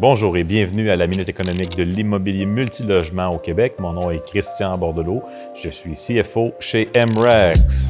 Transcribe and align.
Bonjour 0.00 0.38
et 0.38 0.44
bienvenue 0.44 0.88
à 0.88 0.96
la 0.96 1.06
Minute 1.06 1.28
économique 1.28 1.76
de 1.76 1.82
l'immobilier 1.82 2.46
multilogement 2.46 3.28
au 3.28 3.36
Québec. 3.36 3.74
Mon 3.80 3.92
nom 3.92 4.10
est 4.10 4.24
Christian 4.24 4.78
Bordelot. 4.78 5.22
Je 5.54 5.68
suis 5.68 5.92
CFO 5.92 6.52
chez 6.58 6.88
MREX. 6.94 7.84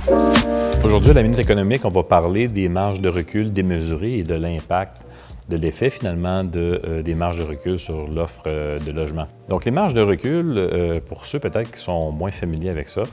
Aujourd'hui, 0.82 1.12
à 1.12 1.14
la 1.14 1.22
Minute 1.22 1.38
économique, 1.38 1.84
on 1.84 1.88
va 1.90 2.02
parler 2.02 2.48
des 2.48 2.68
marges 2.68 3.00
de 3.00 3.08
recul 3.08 3.52
démesurées 3.52 4.18
et 4.18 4.22
de 4.24 4.34
l'impact 4.34 5.06
de 5.48 5.56
l'effet 5.56 5.88
finalement 5.88 6.42
euh, 6.56 7.02
des 7.02 7.14
marges 7.14 7.38
de 7.38 7.44
recul 7.44 7.78
sur 7.78 8.08
l'offre 8.08 8.42
euh, 8.49 8.81
de 8.81 8.90
logement. 8.90 9.29
Donc 9.49 9.65
les 9.65 9.71
marges 9.71 9.95
de 9.95 10.03
recul, 10.03 10.58
euh, 10.58 10.99
pour 10.99 11.27
ceux 11.27 11.38
peut-être 11.38 11.71
qui 11.71 11.81
sont 11.81 12.11
moins 12.11 12.33
familiers 12.33 12.71
avec 12.71 12.88
ça, 12.88 13.04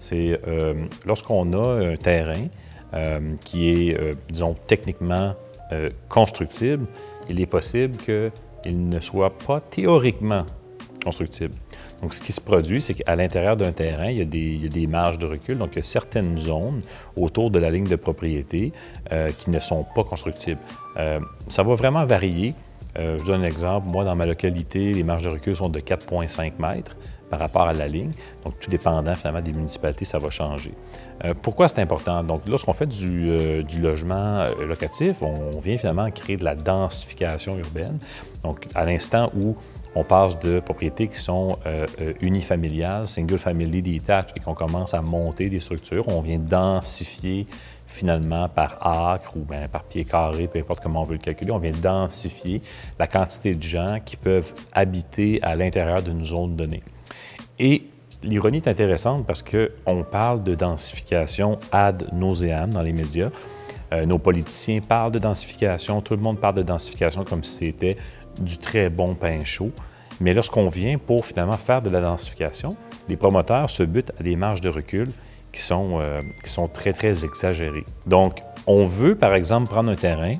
c'est 0.00 0.40
lorsqu'on 1.04 1.52
a 1.52 1.92
un 1.92 1.96
terrain 1.96 2.46
qui 3.44 3.68
est, 3.68 3.98
disons, 4.30 4.54
techniquement 4.66 5.34
constructible, 6.08 6.86
il 7.28 7.40
est 7.40 7.46
possible 7.46 7.96
que 7.96 8.30
il 8.64 8.88
ne 8.88 9.00
soit 9.00 9.36
pas 9.36 9.60
théoriquement 9.60 10.44
constructible. 11.04 11.54
Donc, 12.02 12.12
ce 12.12 12.22
qui 12.22 12.32
se 12.32 12.40
produit, 12.40 12.80
c'est 12.80 12.94
qu'à 12.94 13.16
l'intérieur 13.16 13.56
d'un 13.56 13.72
terrain, 13.72 14.10
il 14.10 14.18
y, 14.18 14.20
a 14.20 14.68
des, 14.68 14.86
marges 14.86 15.18
de 15.18 15.26
recul. 15.26 15.56
Donc, 15.56 15.70
il 15.72 15.76
y 15.76 15.78
a 15.78 15.82
certaines 15.82 16.36
zones 16.36 16.82
autour 17.16 17.50
de 17.50 17.58
la 17.58 17.70
ligne 17.70 17.86
de 17.86 17.96
propriété 17.96 18.72
euh, 19.12 19.30
qui 19.38 19.50
ne 19.50 19.60
sont 19.60 19.86
pas 19.94 20.04
constructibles. 20.04 20.60
Euh, 20.98 21.20
ça 21.48 21.62
va 21.62 21.74
vraiment 21.74 22.04
varier. 22.04 22.54
Euh, 22.98 23.18
je 23.18 23.24
donne 23.24 23.42
un 23.42 23.44
exemple. 23.44 23.88
Moi, 23.88 24.04
dans 24.04 24.16
ma 24.16 24.26
localité, 24.26 24.92
les 24.92 25.02
marges 25.02 25.24
de 25.24 25.30
recul 25.30 25.56
sont 25.56 25.68
de 25.68 25.80
4,5 25.80 26.52
mètres 26.58 26.96
par 27.30 27.40
rapport 27.40 27.62
à 27.62 27.72
la 27.72 27.88
ligne. 27.88 28.10
Donc, 28.44 28.58
tout 28.58 28.70
dépendant 28.70 29.14
finalement 29.14 29.42
des 29.42 29.52
municipalités, 29.52 30.04
ça 30.04 30.18
va 30.18 30.30
changer. 30.30 30.72
Euh, 31.24 31.34
pourquoi 31.40 31.68
c'est 31.68 31.80
important? 31.80 32.22
Donc, 32.22 32.42
lorsqu'on 32.46 32.72
fait 32.72 32.86
du, 32.86 33.30
euh, 33.30 33.62
logement 33.80 34.40
euh, 34.40 34.66
locatif, 34.66 35.22
on, 35.22 35.58
vient 35.58 35.76
finalement 35.76 36.10
créer 36.10 36.36
de 36.36 36.44
la 36.44 36.54
densification 36.54 37.58
urbaine. 37.58 37.98
Donc, 38.44 38.66
à 38.74 38.84
l'instant 38.84 39.30
où 39.36 39.56
on 39.96 40.04
passe 40.04 40.38
de 40.38 40.60
propriétés 40.60 41.08
qui 41.08 41.18
sont 41.18 41.56
unifamiliales, 42.20 43.08
single 43.08 43.38
family 43.38 43.82
detached, 43.82 44.36
et 44.36 44.40
qu'on 44.40 44.54
commence 44.54 44.94
à 44.94 45.00
monter 45.00 45.48
des 45.48 45.58
structures, 45.58 46.06
on 46.06 46.20
vient 46.20 46.38
densifier 46.38 47.46
finalement 47.88 48.48
par 48.48 48.86
acre 48.86 49.36
ou 49.36 49.40
bien 49.40 49.68
par 49.68 49.84
pied 49.84 50.04
carré, 50.04 50.48
peu 50.48 50.58
importe 50.58 50.80
comment 50.80 51.00
on 51.00 51.04
veut 51.04 51.14
le 51.14 51.20
calculer, 51.20 51.50
on 51.50 51.58
vient 51.58 51.70
densifier 51.70 52.60
la 52.98 53.06
quantité 53.06 53.54
de 53.54 53.62
gens 53.62 53.98
qui 54.04 54.16
peuvent 54.16 54.52
habiter 54.72 55.40
à 55.42 55.56
l'intérieur 55.56 56.02
d'une 56.02 56.24
zone 56.24 56.56
donnée. 56.56 56.82
Et 57.58 57.86
l'ironie 58.22 58.58
est 58.58 58.68
intéressante 58.68 59.24
parce 59.26 59.42
qu'on 59.42 60.02
parle 60.02 60.42
de 60.42 60.54
densification 60.54 61.58
ad 61.72 62.12
nauseam 62.12 62.70
dans 62.70 62.82
les 62.82 62.92
médias. 62.92 63.30
Euh, 63.92 64.06
nos 64.06 64.18
politiciens 64.18 64.80
parlent 64.80 65.12
de 65.12 65.18
densification, 65.18 66.00
tout 66.00 66.14
le 66.14 66.20
monde 66.20 66.38
parle 66.38 66.56
de 66.56 66.62
densification 66.62 67.24
comme 67.24 67.44
si 67.44 67.66
c'était 67.66 67.96
du 68.40 68.58
très 68.58 68.90
bon 68.90 69.14
pain 69.14 69.44
chaud. 69.44 69.70
Mais 70.20 70.34
lorsqu'on 70.34 70.68
vient 70.68 70.98
pour 70.98 71.26
finalement 71.26 71.56
faire 71.56 71.82
de 71.82 71.90
la 71.90 72.00
densification, 72.00 72.76
les 73.08 73.16
promoteurs 73.16 73.70
se 73.70 73.82
butent 73.82 74.12
à 74.18 74.22
des 74.22 74.36
marges 74.36 74.60
de 74.60 74.68
recul 74.68 75.08
qui 75.52 75.60
sont, 75.60 75.98
euh, 76.00 76.20
qui 76.42 76.50
sont 76.50 76.68
très, 76.68 76.92
très 76.92 77.24
exagérées. 77.24 77.84
Donc, 78.06 78.42
on 78.66 78.86
veut, 78.86 79.14
par 79.14 79.34
exemple, 79.34 79.68
prendre 79.70 79.90
un 79.90 79.94
terrain, 79.94 80.34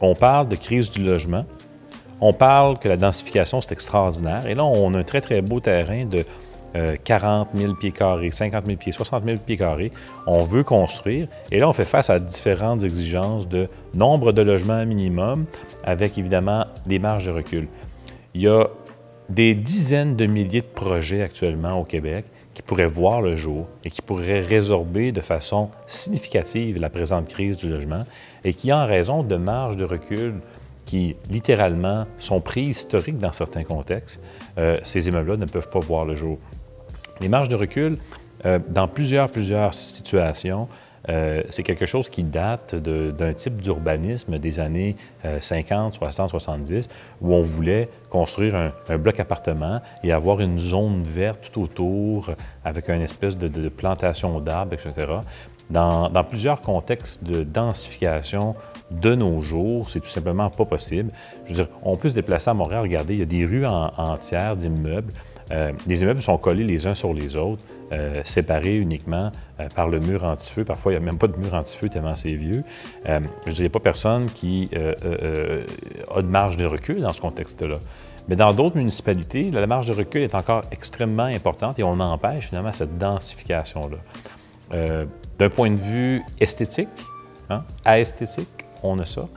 on 0.00 0.14
parle 0.14 0.48
de 0.48 0.56
crise 0.56 0.90
du 0.90 1.02
logement, 1.02 1.44
on 2.20 2.32
parle 2.32 2.78
que 2.78 2.88
la 2.88 2.96
densification, 2.96 3.60
c'est 3.60 3.72
extraordinaire, 3.72 4.46
et 4.46 4.54
là, 4.54 4.64
on 4.64 4.92
a 4.94 4.98
un 4.98 5.04
très, 5.04 5.20
très 5.20 5.40
beau 5.40 5.60
terrain 5.60 6.04
de 6.04 6.24
40 7.04 7.48
euh, 7.54 7.58
000 7.58 7.74
pieds 7.74 7.92
carrés, 7.92 8.30
50 8.30 8.66
000 8.66 8.78
pieds, 8.78 8.92
60 8.92 9.24
000 9.24 9.36
pieds 9.38 9.56
carrés. 9.56 9.92
On 10.26 10.44
veut 10.44 10.64
construire. 10.64 11.28
Et 11.50 11.58
là, 11.58 11.68
on 11.68 11.72
fait 11.72 11.84
face 11.84 12.10
à 12.10 12.18
différentes 12.18 12.84
exigences 12.84 13.48
de 13.48 13.68
nombre 13.94 14.32
de 14.32 14.42
logements 14.42 14.84
minimum 14.84 15.46
avec 15.84 16.18
évidemment 16.18 16.66
des 16.86 16.98
marges 16.98 17.26
de 17.26 17.32
recul. 17.32 17.68
Il 18.34 18.42
y 18.42 18.48
a 18.48 18.68
des 19.28 19.54
dizaines 19.54 20.16
de 20.16 20.26
milliers 20.26 20.62
de 20.62 20.66
projets 20.66 21.22
actuellement 21.22 21.78
au 21.80 21.84
Québec 21.84 22.24
qui 22.54 22.62
pourraient 22.62 22.86
voir 22.86 23.22
le 23.22 23.36
jour 23.36 23.68
et 23.84 23.90
qui 23.90 24.02
pourraient 24.02 24.40
résorber 24.40 25.12
de 25.12 25.20
façon 25.20 25.70
significative 25.86 26.80
la 26.80 26.90
présente 26.90 27.28
crise 27.28 27.56
du 27.56 27.68
logement 27.68 28.04
et 28.44 28.52
qui, 28.52 28.72
en 28.72 28.84
raison 28.84 29.22
de 29.22 29.36
marges 29.36 29.76
de 29.76 29.84
recul 29.84 30.34
qui 30.88 31.16
littéralement 31.28 32.06
sont 32.16 32.40
préhistoriques 32.40 33.18
dans 33.18 33.34
certains 33.34 33.62
contextes, 33.62 34.18
euh, 34.56 34.78
ces 34.84 35.06
immeubles-là 35.06 35.36
ne 35.36 35.44
peuvent 35.44 35.68
pas 35.68 35.80
voir 35.80 36.06
le 36.06 36.14
jour. 36.14 36.38
Les 37.20 37.28
marges 37.28 37.50
de 37.50 37.56
recul, 37.56 37.98
euh, 38.46 38.58
dans 38.70 38.88
plusieurs, 38.88 39.28
plusieurs 39.28 39.74
situations, 39.74 40.66
euh, 41.10 41.42
c'est 41.50 41.62
quelque 41.62 41.84
chose 41.84 42.08
qui 42.08 42.22
date 42.22 42.74
d'un 42.74 43.34
type 43.34 43.60
d'urbanisme 43.60 44.38
des 44.38 44.60
années 44.60 44.96
50, 45.40 45.92
60, 45.92 46.30
70, 46.30 46.88
où 47.20 47.34
on 47.34 47.42
voulait 47.42 47.90
construire 48.08 48.54
un, 48.56 48.96
bloc 48.96 49.20
appartement 49.20 49.82
et 50.02 50.10
avoir 50.10 50.40
une 50.40 50.58
zone 50.58 51.02
verte 51.02 51.50
tout 51.52 51.60
autour 51.60 52.30
avec 52.64 52.88
une 52.88 53.02
espèce 53.02 53.36
de, 53.36 53.68
plantation 53.68 54.40
d'arbres, 54.40 54.72
etc. 54.72 55.12
Dans, 55.68 56.24
plusieurs 56.24 56.62
contextes 56.62 57.24
de 57.24 57.42
densification 57.42 58.54
de 58.90 59.14
nos 59.14 59.40
jours, 59.42 59.88
c'est 59.88 60.00
tout 60.00 60.08
simplement 60.08 60.50
pas 60.50 60.64
possible. 60.64 61.10
Je 61.44 61.50
veux 61.50 61.54
dire, 61.56 61.68
on 61.82 61.96
peut 61.96 62.08
se 62.08 62.14
déplacer 62.14 62.50
à 62.50 62.54
Montréal, 62.54 62.82
regardez, 62.82 63.14
il 63.14 63.20
y 63.20 63.22
a 63.22 63.26
des 63.26 63.44
rues 63.44 63.66
entières 63.66 64.56
d'immeubles 64.56 65.12
euh, 65.50 65.72
les 65.86 66.02
immeubles 66.02 66.20
sont 66.20 66.36
collés 66.38 66.64
les 66.64 66.86
uns 66.86 66.94
sur 66.94 67.14
les 67.14 67.36
autres, 67.36 67.64
euh, 67.92 68.20
séparés 68.24 68.76
uniquement 68.76 69.30
euh, 69.60 69.68
par 69.74 69.88
le 69.88 69.98
mur 70.00 70.24
anti-feu. 70.24 70.64
Parfois, 70.64 70.92
il 70.92 70.96
n'y 70.96 71.02
a 71.02 71.04
même 71.04 71.18
pas 71.18 71.26
de 71.26 71.36
mur 71.36 71.54
anti-feu 71.54 71.88
tellement 71.88 72.14
c'est 72.14 72.34
vieux. 72.34 72.64
je 73.06 73.12
ne 73.46 73.52
dirais 73.52 73.68
pas 73.68 73.80
personne 73.80 74.26
qui 74.26 74.70
a 74.74 76.22
de 76.22 76.28
marge 76.28 76.56
de 76.56 76.66
recul 76.66 77.00
dans 77.00 77.12
ce 77.12 77.20
contexte-là. 77.20 77.78
Mais 78.28 78.36
dans 78.36 78.52
d'autres 78.52 78.76
municipalités, 78.76 79.50
la 79.50 79.66
marge 79.66 79.86
de 79.86 79.94
recul 79.94 80.22
est 80.22 80.34
encore 80.34 80.62
extrêmement 80.70 81.24
importante 81.24 81.78
et 81.78 81.82
on 81.82 81.98
empêche 81.98 82.48
finalement 82.48 82.72
cette 82.72 82.98
densification-là. 82.98 83.96
D'un 85.38 85.48
point 85.48 85.70
de 85.70 85.80
vue 85.80 86.22
esthétique, 86.40 86.88
hein, 87.48 87.64
esthétique, 87.86 88.66
on 88.82 88.98
a 88.98 89.04
ça. 89.04 89.28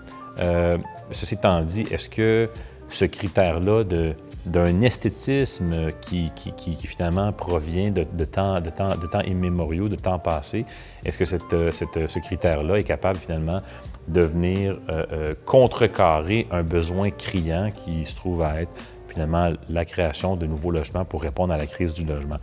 ceci 1.12 1.35
étant 1.35 1.62
dit, 1.62 1.85
est-ce 1.91 2.09
que 2.09 2.50
ce 2.91 3.06
critère-là 3.06 3.84
d'un 4.46 4.81
esthétisme 4.81 5.91
qui, 6.02 6.31
finalement 6.84 7.31
provient 7.31 7.91
de 7.91 8.25
temps 8.25 9.22
immémoriaux, 9.25 9.90
de 9.90 9.96
temps 9.96 10.19
passé. 10.19 10.66
Est-ce 11.06 11.18
que 11.18 11.25
ce 11.25 12.19
critère-là 12.19 12.78
est 12.78 12.84
capable 12.84 13.18
finalement 13.18 13.62
de 14.07 14.22
venir 14.22 14.79
euh, 14.90 15.06
euh, 15.12 15.35
contrecarrer 15.46 16.47
un 16.52 16.63
besoin 16.63 17.12
criant 17.12 17.69
qui 17.72 18.03
se 18.03 18.16
trouve 18.16 18.41
à 18.41 18.62
être 18.62 18.72
finalement 19.08 19.52
la 19.69 19.85
création 19.85 20.35
de 20.35 20.47
nouveaux 20.47 20.72
logements 20.72 21.06
pour 21.06 21.22
répondre 21.22 21.53
à 21.53 21.58
la 21.58 21.68
crise 21.68 21.94
du 21.94 22.03
logement? 22.03 22.38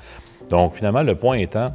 Donc 0.51 0.75
finalement, 0.75 1.03
le 1.03 1.15
point 1.15 1.37
étant, 1.37 1.67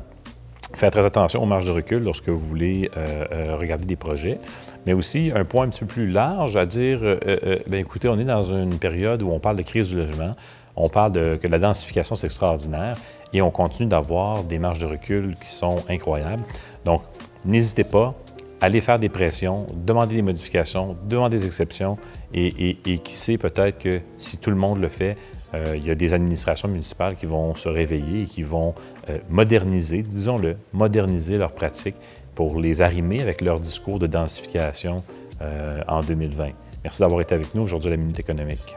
Faites 0.75 0.93
très 0.93 1.05
attention 1.05 1.43
aux 1.43 1.45
marges 1.45 1.65
de 1.65 1.71
recul 1.71 2.03
lorsque 2.03 2.29
vous 2.29 2.37
voulez 2.37 2.89
euh, 2.97 3.25
euh, 3.31 3.55
regarder 3.57 3.85
des 3.85 3.95
projets. 3.95 4.39
Mais 4.87 4.93
aussi, 4.93 5.31
un 5.35 5.45
point 5.45 5.65
un 5.65 5.69
petit 5.69 5.81
peu 5.81 5.85
plus 5.85 6.07
large 6.07 6.57
à 6.57 6.65
dire, 6.65 6.99
euh, 7.03 7.59
bien, 7.67 7.79
écoutez, 7.79 8.07
on 8.07 8.17
est 8.17 8.23
dans 8.23 8.43
une 8.43 8.77
période 8.79 9.21
où 9.21 9.29
on 9.29 9.39
parle 9.39 9.57
de 9.57 9.61
crise 9.61 9.89
du 9.89 9.97
logement, 9.97 10.35
on 10.75 10.89
parle 10.89 11.11
de 11.11 11.39
que 11.41 11.47
la 11.47 11.59
densification, 11.59 12.15
c'est 12.15 12.25
extraordinaire, 12.25 12.97
et 13.33 13.41
on 13.41 13.51
continue 13.51 13.87
d'avoir 13.87 14.43
des 14.43 14.57
marges 14.57 14.79
de 14.79 14.87
recul 14.87 15.35
qui 15.39 15.49
sont 15.49 15.77
incroyables. 15.89 16.43
Donc, 16.85 17.03
n'hésitez 17.45 17.83
pas, 17.83 18.15
allez 18.59 18.81
faire 18.81 18.97
des 18.97 19.09
pressions, 19.09 19.67
demandez 19.75 20.15
des 20.15 20.21
modifications, 20.23 20.97
demandez 21.07 21.37
des 21.37 21.45
exceptions, 21.45 21.97
et 22.33 22.75
qui 23.03 23.13
sait, 23.13 23.37
peut-être 23.37 23.77
que 23.77 24.01
si 24.17 24.37
tout 24.37 24.49
le 24.49 24.55
monde 24.55 24.81
le 24.81 24.89
fait, 24.89 25.17
euh, 25.53 25.75
il 25.75 25.85
y 25.85 25.91
a 25.91 25.95
des 25.95 26.13
administrations 26.13 26.67
municipales 26.67 27.15
qui 27.15 27.25
vont 27.25 27.55
se 27.55 27.69
réveiller 27.69 28.23
et 28.23 28.25
qui 28.25 28.43
vont 28.43 28.73
euh, 29.09 29.19
moderniser, 29.29 30.01
disons-le, 30.01 30.57
moderniser 30.73 31.37
leurs 31.37 31.51
pratiques 31.51 31.95
pour 32.35 32.59
les 32.59 32.81
arrimer 32.81 33.21
avec 33.21 33.41
leur 33.41 33.59
discours 33.59 33.99
de 33.99 34.07
densification 34.07 34.97
euh, 35.41 35.81
en 35.87 36.01
2020. 36.01 36.49
Merci 36.83 37.01
d'avoir 37.01 37.21
été 37.21 37.35
avec 37.35 37.53
nous 37.53 37.61
aujourd'hui 37.61 37.89
à 37.89 37.91
la 37.91 37.97
Minute 37.97 38.19
économique. 38.19 38.75